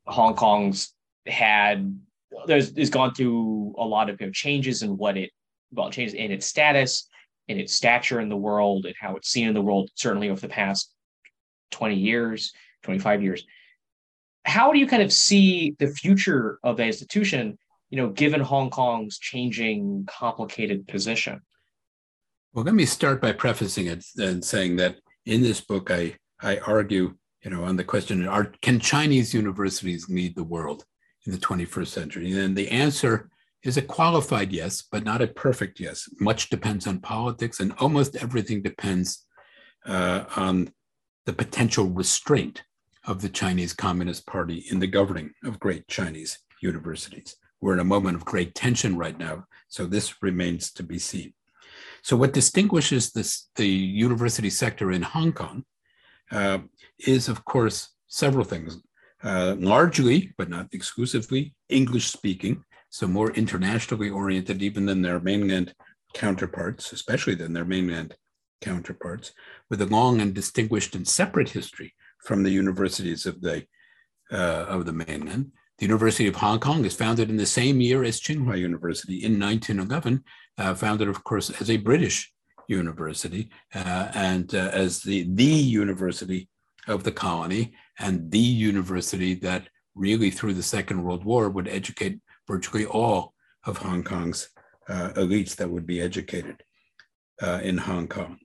[0.07, 0.95] Hong Kong's
[1.27, 1.99] had
[2.47, 5.31] there's has gone through a lot of changes in what it
[5.73, 7.09] well changes in its status
[7.51, 10.41] in its stature in the world and how it's seen in the world, certainly over
[10.41, 10.95] the past
[11.73, 12.53] 20 years,
[12.85, 13.45] 25 years.
[14.45, 17.59] How do you kind of see the future of the institution,
[17.91, 21.41] you know, given Hong Kong's changing, complicated position?
[22.53, 26.59] Well, let me start by prefacing it and saying that in this book, I, I
[26.59, 30.85] argue, you know, on the question, are, can Chinese universities lead the world
[31.27, 32.31] in the 21st century?
[32.31, 33.29] And then the answer
[33.63, 36.09] is a qualified yes, but not a perfect yes.
[36.19, 39.27] Much depends on politics, and almost everything depends
[39.87, 40.73] uh, on
[41.27, 42.63] the potential restraint
[43.07, 47.37] of the Chinese Communist Party in the governing of great Chinese universities.
[47.61, 51.35] We're in a moment of great tension right now, so this remains to be seen.
[52.03, 55.65] So, what distinguishes this, the university sector in Hong Kong
[56.33, 56.59] uh,
[56.99, 58.79] is, of course, several things.
[59.23, 65.75] Uh, largely, but not exclusively, English speaking so more internationally oriented even than their mainland
[66.13, 68.17] counterparts, especially than their mainland
[68.61, 69.33] counterparts,
[69.71, 73.65] with a long and distinguished and separate history from the universities of the
[74.33, 75.51] uh, of the mainland.
[75.79, 79.41] The University of Hong Kong is founded in the same year as Tsinghua University in
[79.41, 80.23] 1911,
[80.59, 82.33] uh, founded, of course, as a British
[82.69, 86.49] university uh, and uh, as the, the university
[86.87, 92.21] of the colony and the university that really through the Second World War would educate
[92.51, 93.33] virtually all
[93.65, 94.49] of Hong Kong's
[94.89, 96.57] uh, elites that would be educated
[97.41, 98.39] uh, in Hong Kong.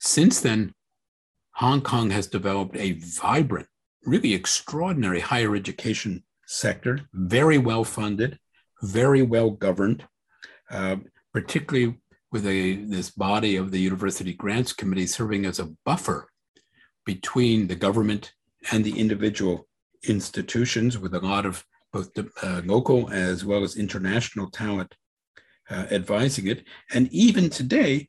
[0.00, 0.72] Since then,
[1.56, 3.68] Hong Kong has developed a vibrant,
[4.06, 8.38] really extraordinary higher education sector, very well funded,
[8.82, 10.06] very well governed,
[10.70, 10.96] uh,
[11.32, 11.98] particularly
[12.32, 16.28] with a, this body of the University Grants Committee serving as a buffer
[17.04, 18.32] between the government
[18.72, 19.68] and the individual
[20.02, 22.10] institutions with a lot of both
[22.42, 24.96] uh, local as well as international talent
[25.70, 26.64] uh, advising it.
[26.92, 28.08] And even today,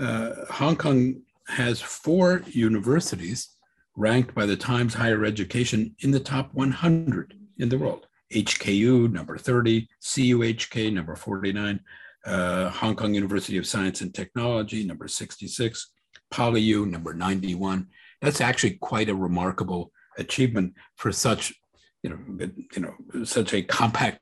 [0.00, 3.56] uh, Hong Kong has four universities
[3.94, 8.08] ranked by the Times Higher Education in the top 100 in the world.
[8.34, 11.78] HKU, number 30, CUHK, number 49,
[12.26, 15.92] uh, Hong Kong University of Science and Technology, number 66,
[16.32, 17.86] PolyU, number 91.
[18.20, 21.54] That's actually quite a remarkable achievement for such
[22.02, 24.20] you know, you know, such a compact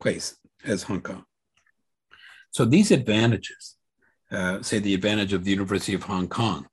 [0.00, 1.24] place as Hong Kong.
[2.50, 3.76] So these advantages,
[4.30, 6.66] uh, say the advantage of the University of Hong Kong,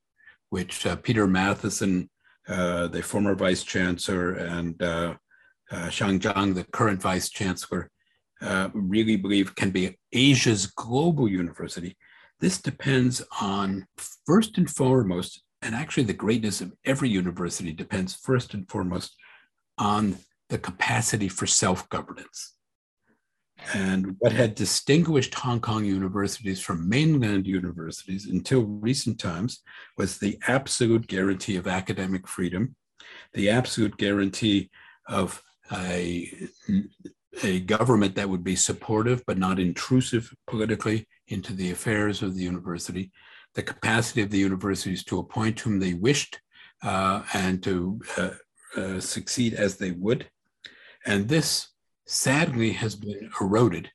[0.49, 2.09] which uh, Peter Mathieson,
[2.47, 5.15] uh, the former vice chancellor, and uh,
[5.71, 7.89] uh, Xiang Zhang, the current vice chancellor,
[8.41, 11.95] uh, really believe can be Asia's global university.
[12.39, 13.85] This depends on
[14.25, 19.15] first and foremost, and actually the greatness of every university depends first and foremost
[19.77, 20.17] on
[20.51, 22.53] the capacity for self governance.
[23.73, 29.61] And what had distinguished Hong Kong universities from mainland universities until recent times
[29.97, 32.75] was the absolute guarantee of academic freedom,
[33.33, 34.69] the absolute guarantee
[35.07, 36.33] of a,
[37.43, 42.43] a government that would be supportive but not intrusive politically into the affairs of the
[42.43, 43.11] university,
[43.53, 46.41] the capacity of the universities to appoint whom they wished
[46.83, 48.31] uh, and to uh,
[48.75, 50.27] uh, succeed as they would,
[51.05, 51.67] and this
[52.05, 53.89] sadly has been eroded.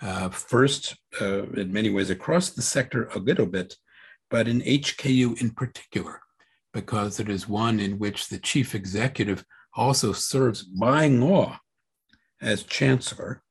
[0.00, 3.76] Uh, first, uh, in many ways, across the sector a little bit,
[4.30, 6.20] but in HKU in particular,
[6.72, 11.58] because it is one in which the chief executive also serves by law
[12.40, 13.42] as chancellor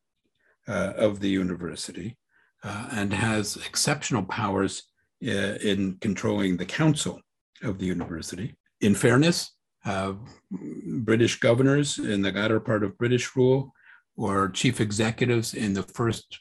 [0.67, 2.17] uh, of the university
[2.63, 4.83] uh, and has exceptional powers
[5.25, 7.21] uh, in controlling the council
[7.61, 8.55] of the university.
[8.81, 10.13] In fairness, uh,
[10.51, 13.73] British governors in the latter part of British rule
[14.17, 16.39] or chief executives in the first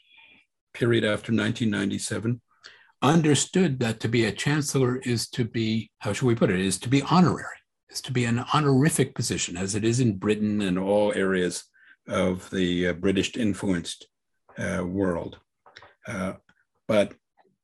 [0.73, 2.41] period after 1997
[3.01, 6.77] understood that to be a chancellor is to be, how should we put it, is
[6.79, 7.57] to be honorary,
[7.89, 11.63] is to be an honorific position, as it is in Britain and all areas
[12.07, 14.07] of the uh, British influenced
[14.57, 15.39] uh, world.
[16.07, 16.33] Uh,
[16.87, 17.13] but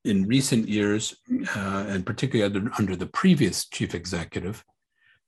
[0.05, 1.15] in recent years,
[1.55, 4.63] uh, and particularly under, under, the previous chief executive,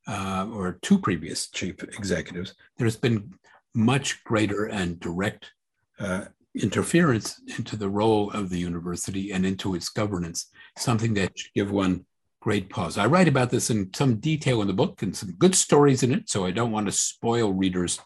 [0.08, 3.34] uh, or two previous chief executives, there's been
[3.74, 5.52] much greater and direct
[6.00, 11.54] uh, interference into the role of the university and into its governance, something that should
[11.54, 12.06] give one
[12.42, 12.98] great pause.
[12.98, 16.14] I write about this in some detail in the book and some good stories in
[16.14, 18.00] it, so I don't want to spoil readers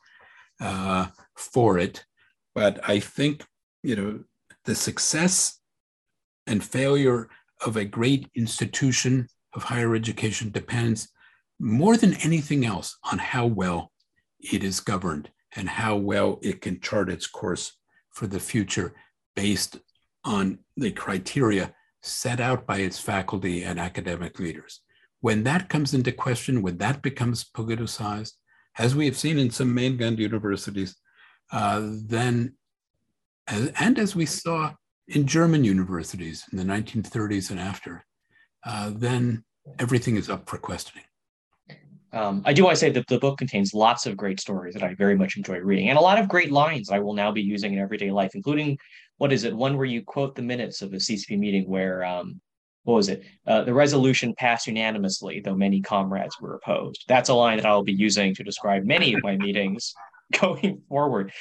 [0.60, 2.04] uh, for it.
[2.56, 3.46] But I think,
[3.84, 4.24] you know,
[4.66, 5.60] the success
[6.48, 7.30] and failure
[7.66, 11.10] of a great institution of higher education depends
[11.62, 13.92] more than anything else on how well
[14.40, 17.74] it is governed and how well it can chart its course
[18.10, 18.96] for the future
[19.36, 19.78] based
[20.26, 24.82] on the criteria set out by its faculty and academic leaders.
[25.20, 28.34] When that comes into question, when that becomes politicized,
[28.80, 30.96] as we have seen in some mainland universities,
[31.52, 32.56] uh, then,
[33.48, 34.74] as, and as we saw
[35.08, 38.04] in German universities in the 1930s and after,
[38.66, 39.44] uh, then
[39.78, 41.04] everything is up for questioning.
[42.14, 44.84] Um, I do want to say that the book contains lots of great stories that
[44.84, 47.42] I very much enjoy reading, and a lot of great lines I will now be
[47.42, 48.78] using in everyday life, including
[49.18, 49.56] what is it?
[49.56, 52.42] One where you quote the minutes of a CCP meeting where um,
[52.84, 53.24] what was it?
[53.46, 57.06] Uh, the resolution passed unanimously, though many comrades were opposed.
[57.08, 59.94] That's a line that I will be using to describe many of my meetings
[60.42, 61.32] going forward.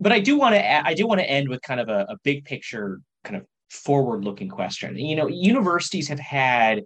[0.00, 2.16] But I do want to I do want to end with kind of a, a
[2.24, 4.96] big picture, kind of forward looking question.
[4.96, 6.82] You know, universities have had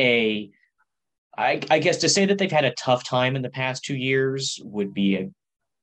[0.00, 0.50] a
[1.36, 3.96] I, I guess to say that they've had a tough time in the past two
[3.96, 5.30] years would be a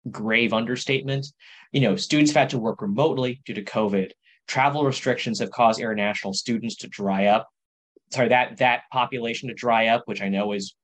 [0.10, 1.28] grave understatement.
[1.72, 4.12] You know, students have had to work remotely due to COVID.
[4.48, 7.48] Travel restrictions have caused international students to dry up.
[8.12, 10.76] Sorry, that that population to dry up, which I know is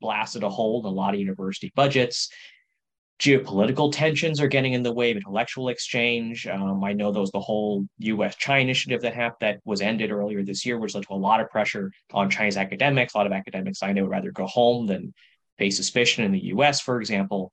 [0.00, 2.30] blasted a hole in a lot of university budgets
[3.18, 6.46] geopolitical tensions are getting in the way of intellectual exchange.
[6.46, 10.44] Um, I know there was the whole U.S.-China initiative that happened that was ended earlier
[10.44, 13.14] this year, which led to a lot of pressure on Chinese academics.
[13.14, 15.12] A lot of academics I know would rather go home than
[15.58, 17.52] face suspicion in the U.S., for example.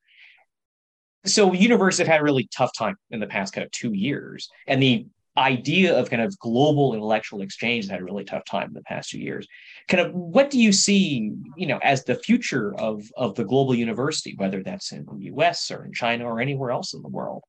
[1.25, 4.49] So universities have had a really tough time in the past kind of two years,
[4.67, 5.07] and the
[5.37, 8.83] idea of kind of global intellectual exchange has had a really tough time in the
[8.83, 9.47] past two years.
[9.87, 13.75] Kind of what do you see, you know, as the future of, of the global
[13.75, 17.43] university, whether that's in the US or in China or anywhere else in the world?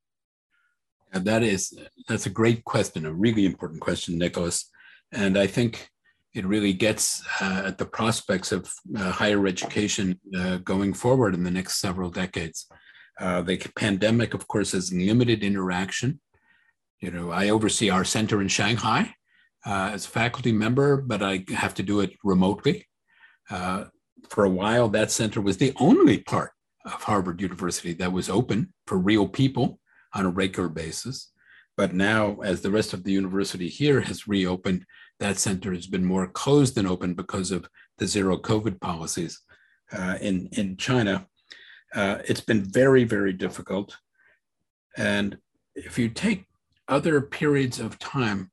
[1.13, 1.79] And that is
[2.09, 4.71] that's a great question, a really important question, Nicholas.
[5.13, 5.89] And I think
[6.35, 11.45] it really gets uh, at the prospects of uh, higher education uh, going forward in
[11.45, 12.67] the next several decades.
[13.19, 16.21] Uh, the pandemic, of course, has limited interaction
[17.01, 19.15] you know, I oversee our center in Shanghai
[19.67, 22.87] uh, as a faculty member, but I have to do it remotely.
[23.51, 23.85] Uh,
[24.29, 26.53] for a while, that center was the only part
[26.85, 29.79] of Harvard University that was open for real people
[30.15, 31.33] on a regular basis.
[31.77, 34.87] But now, as the rest of the university here has reopened,
[35.21, 37.69] that center has been more closed than open because of
[37.99, 39.41] the zero COVID policies
[39.93, 41.27] uh, in, in China.
[41.95, 43.97] Uh, it's been very, very difficult.
[44.97, 45.37] And
[45.75, 46.47] if you take
[46.89, 48.51] other periods of time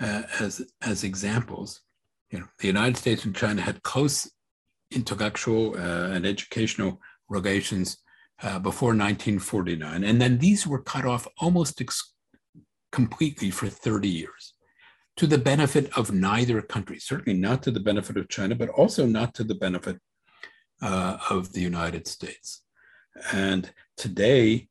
[0.00, 1.80] uh, as, as examples.
[2.30, 4.30] You know, the United States and China had close
[4.90, 7.98] intellectual uh, and educational relations
[8.42, 12.12] uh, before 1949, and then these were cut off almost ex-
[12.90, 14.54] completely for 30 years
[15.16, 19.06] to the benefit of neither country, certainly not to the benefit of China, but also
[19.06, 19.98] not to the benefit
[20.82, 22.62] uh, of the United States.
[23.32, 24.68] And today,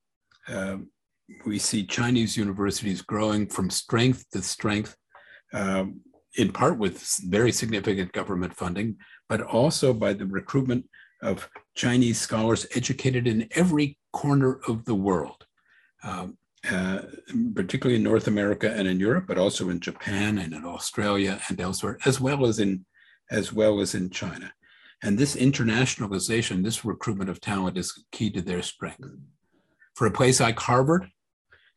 [0.49, 0.89] um,
[1.45, 4.95] we see Chinese universities growing from strength to strength,
[5.53, 6.01] um,
[6.35, 8.97] in part with very significant government funding,
[9.29, 10.85] but also by the recruitment
[11.21, 15.45] of Chinese scholars educated in every corner of the world,
[16.03, 16.37] um,
[16.69, 17.01] uh,
[17.55, 21.59] particularly in North America and in Europe, but also in Japan and in Australia and
[21.59, 22.85] elsewhere, as well as in
[23.31, 24.53] as well as in China.
[25.01, 29.09] And this internationalization, this recruitment of talent is key to their strength.
[29.95, 31.07] For a place like Harvard,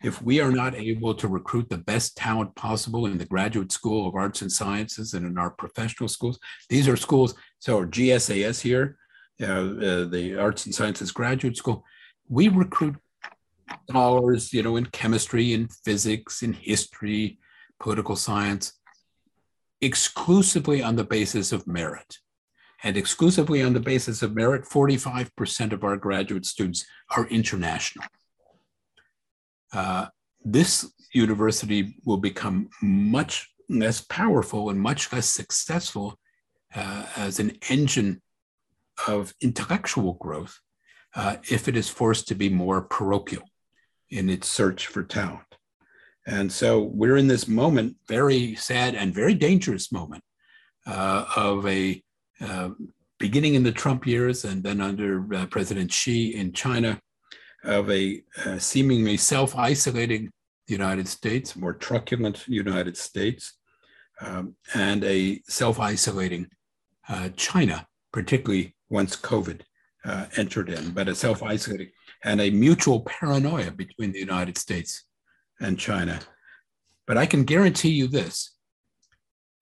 [0.02, 4.08] if we are not able to recruit the best talent possible in the graduate school
[4.08, 6.38] of arts and sciences and in our professional schools,
[6.68, 8.98] these are schools, so our GSAS here,
[9.40, 11.84] uh, uh, the Arts and Sciences Graduate School,
[12.28, 12.96] we recruit
[13.88, 17.38] scholars, you know, in chemistry, in physics, in history,
[17.80, 18.72] political science,
[19.80, 22.18] exclusively on the basis of merit.
[22.86, 28.04] And exclusively on the basis of merit, 45% of our graduate students are international.
[29.72, 30.06] Uh,
[30.44, 36.16] this university will become much less powerful and much less successful
[36.76, 38.22] uh, as an engine
[39.08, 40.60] of intellectual growth
[41.16, 43.42] uh, if it is forced to be more parochial
[44.10, 45.56] in its search for talent.
[46.24, 50.22] And so we're in this moment, very sad and very dangerous moment
[50.86, 52.00] uh, of a
[52.40, 52.70] uh,
[53.18, 57.00] beginning in the Trump years and then under uh, President Xi in China,
[57.66, 60.30] of a uh, seemingly self isolating
[60.68, 63.54] United States, more truculent United States,
[64.20, 66.48] um, and a self isolating
[67.08, 69.60] uh, China, particularly once COVID
[70.04, 71.90] uh, entered in, but a self isolating
[72.24, 75.04] and a mutual paranoia between the United States
[75.60, 76.20] and China.
[77.06, 78.56] But I can guarantee you this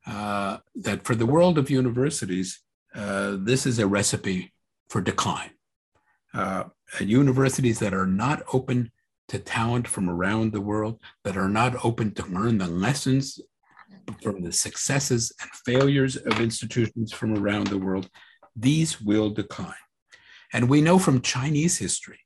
[0.07, 2.61] uh, that for the world of universities,
[2.95, 4.53] uh, this is a recipe
[4.89, 5.51] for decline.
[6.33, 6.65] Uh,
[7.01, 8.91] universities that are not open
[9.29, 13.41] to talent from around the world, that are not open to learn the lessons
[14.23, 18.09] from the successes and failures of institutions from around the world,
[18.55, 19.75] these will decline.
[20.53, 22.21] And we know from Chinese history,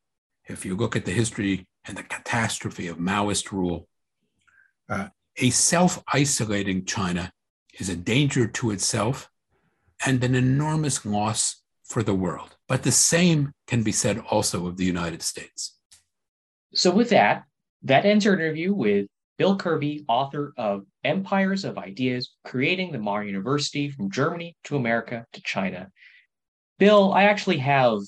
[0.48, 3.88] if you look at the history and the catastrophe of Maoist rule,
[4.88, 7.32] uh, a self isolating China
[7.78, 9.30] is a danger to itself
[10.04, 12.56] and an enormous loss for the world.
[12.68, 15.76] But the same can be said also of the United States.
[16.74, 17.44] So, with that,
[17.82, 19.06] that ends our interview with
[19.38, 25.24] Bill Kirby, author of Empires of Ideas Creating the Modern University from Germany to America
[25.32, 25.90] to China.
[26.78, 28.00] Bill, I actually have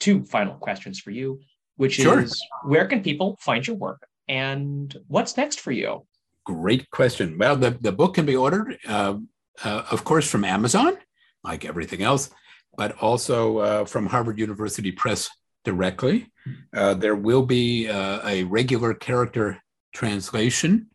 [0.00, 1.40] two final questions for you,
[1.76, 2.22] which sure.
[2.22, 6.06] is where can people find your work and what's next for you?
[6.44, 7.36] Great question.
[7.38, 9.16] Well, the, the book can be ordered, uh,
[9.62, 10.96] uh, of course, from Amazon,
[11.42, 12.30] like everything else,
[12.76, 15.28] but also uh, from Harvard University Press
[15.64, 16.30] directly.
[16.74, 19.60] Uh, there will be uh, a regular character
[19.92, 20.86] translation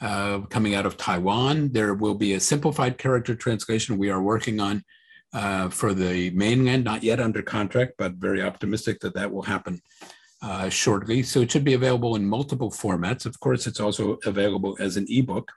[0.00, 1.72] uh, coming out of Taiwan.
[1.72, 4.84] There will be a simplified character translation we are working on
[5.32, 9.80] uh, for the mainland, not yet under contract, but very optimistic that that will happen
[10.42, 11.22] uh, shortly.
[11.22, 13.24] So it should be available in multiple formats.
[13.26, 15.50] Of course, it's also available as an ebook.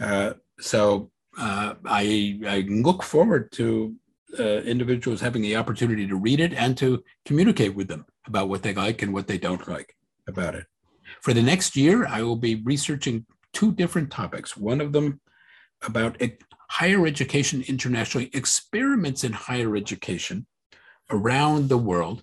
[0.00, 3.94] Uh, so uh, I, I, look forward to
[4.38, 8.62] uh, individuals having the opportunity to read it and to communicate with them about what
[8.62, 10.66] they like and what they don't like about it.
[11.20, 14.56] For the next year, I will be researching two different topics.
[14.56, 15.20] One of them
[15.82, 16.20] about
[16.70, 20.46] higher education internationally, experiments in higher education
[21.10, 22.22] around the world,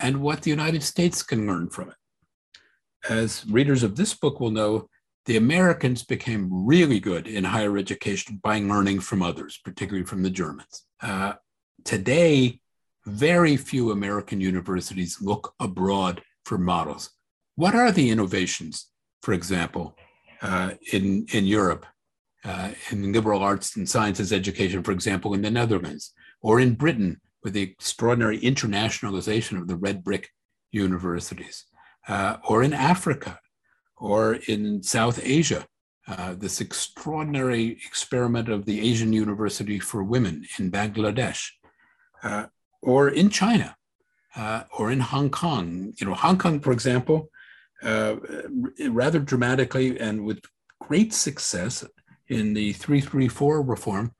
[0.00, 1.96] and what the United States can learn from it.
[3.08, 4.88] As readers of this book will know,
[5.26, 10.30] the Americans became really good in higher education by learning from others, particularly from the
[10.30, 10.84] Germans.
[11.00, 11.34] Uh,
[11.84, 12.60] today,
[13.06, 17.10] very few American universities look abroad for models.
[17.56, 18.90] What are the innovations,
[19.22, 19.96] for example,
[20.42, 21.86] uh, in, in Europe,
[22.44, 26.12] uh, in liberal arts and sciences education, for example, in the Netherlands,
[26.42, 30.30] or in Britain with the extraordinary internationalization of the red brick
[30.72, 31.64] universities,
[32.08, 33.38] uh, or in Africa,
[34.04, 35.64] or in South Asia,
[36.06, 41.48] uh, this extraordinary experiment of the Asian University for Women in Bangladesh,
[42.22, 42.44] uh,
[42.82, 43.74] or in China,
[44.36, 45.94] uh, or in Hong Kong.
[45.98, 47.30] You know, Hong Kong, for example,
[47.82, 48.16] uh,
[48.90, 50.40] rather dramatically and with
[50.82, 51.82] great success
[52.28, 54.12] in the 334 reform,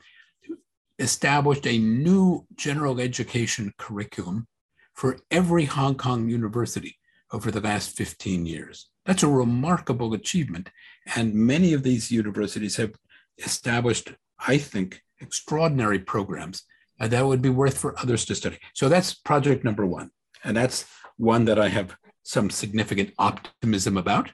[0.99, 4.47] established a new general education curriculum
[4.95, 6.97] for every Hong Kong university
[7.32, 8.89] over the last 15 years.
[9.07, 10.70] That's a remarkable achievement.
[11.14, 12.94] And many of these universities have
[13.38, 16.62] established, I think, extraordinary programs
[16.98, 18.59] that would be worth for others to study.
[18.72, 20.11] So that's project number one.
[20.44, 20.86] And that's
[21.16, 24.30] one that I have some significant optimism about.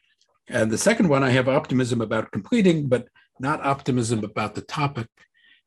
[0.49, 3.09] And the second one I have optimism about completing, but
[3.39, 5.09] not optimism about the topic.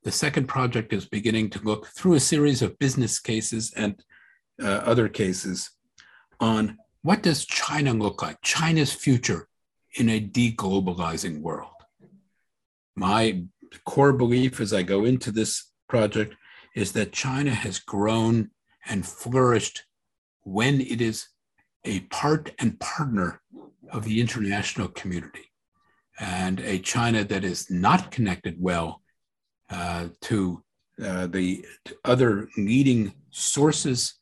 [0.04, 4.02] The second project is beginning to look through a series of business cases and
[4.62, 5.72] uh, other cases
[6.40, 9.48] on what does China look like, China's future
[9.96, 11.70] in a deglobalizing world.
[12.96, 13.44] My
[13.86, 16.36] core belief as I go into this project
[16.76, 18.50] is that China has grown
[18.88, 19.84] and flourished
[20.44, 21.28] when it is
[21.86, 23.42] a part and partner
[23.92, 25.52] of the international community
[26.20, 29.02] and a China that is not connected well
[29.70, 30.64] uh, to
[31.04, 34.20] uh, the to other leading sources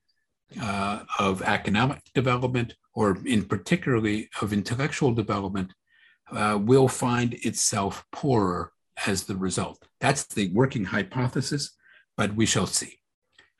[0.59, 5.73] uh, of economic development, or in particularly of intellectual development,
[6.31, 8.71] uh, will find itself poorer
[9.05, 9.87] as the result.
[9.99, 11.71] That's the working hypothesis,
[12.17, 12.99] but we shall see.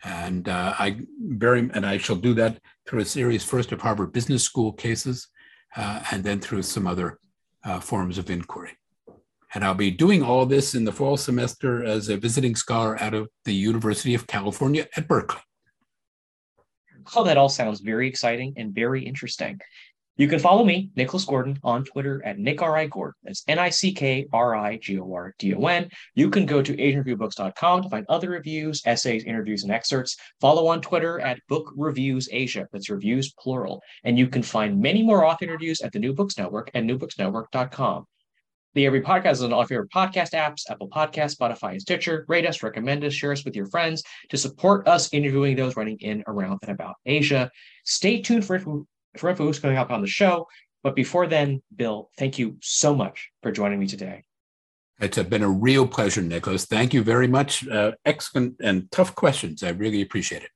[0.04, 4.12] And uh, I very and I shall do that through a series first of Harvard
[4.12, 5.28] Business School cases,
[5.76, 7.20] uh, and then through some other
[7.64, 8.72] uh, forms of inquiry.
[9.54, 13.14] And I'll be doing all this in the fall semester as a visiting scholar out
[13.14, 15.42] of the University of California at Berkeley.
[17.16, 19.60] Oh, that all sounds very exciting and very interesting.
[20.18, 22.78] You can follow me, Nicholas Gordon, on Twitter at Nick R.
[22.78, 22.86] I.
[22.86, 23.16] Gordon.
[23.24, 25.90] That's N I C K R I G O R D O N.
[26.14, 30.18] You can go to AsianReviewBooks.com to find other reviews, essays, interviews, and excerpts.
[30.40, 32.68] Follow on Twitter at Book Reviews Asia.
[32.72, 33.82] That's reviews plural.
[34.04, 38.06] And you can find many more author interviews at the New Books Network at newbooksnetwork.com.
[38.74, 42.24] The Every Podcast is on all your podcast apps, Apple Podcasts, Spotify, and Stitcher.
[42.30, 45.98] Rate us, recommend us, share us with your friends to support us interviewing those running
[46.00, 47.52] in, around, and about Asia.
[47.84, 48.58] Stay tuned for
[49.18, 50.48] for info who's going up on the show.
[50.84, 54.24] But before then, Bill, thank you so much for joining me today.
[55.02, 56.66] It's been a real pleasure, Nicholas.
[56.66, 57.68] Thank you very much.
[57.68, 59.64] Uh, excellent and tough questions.
[59.64, 60.50] I really appreciate it.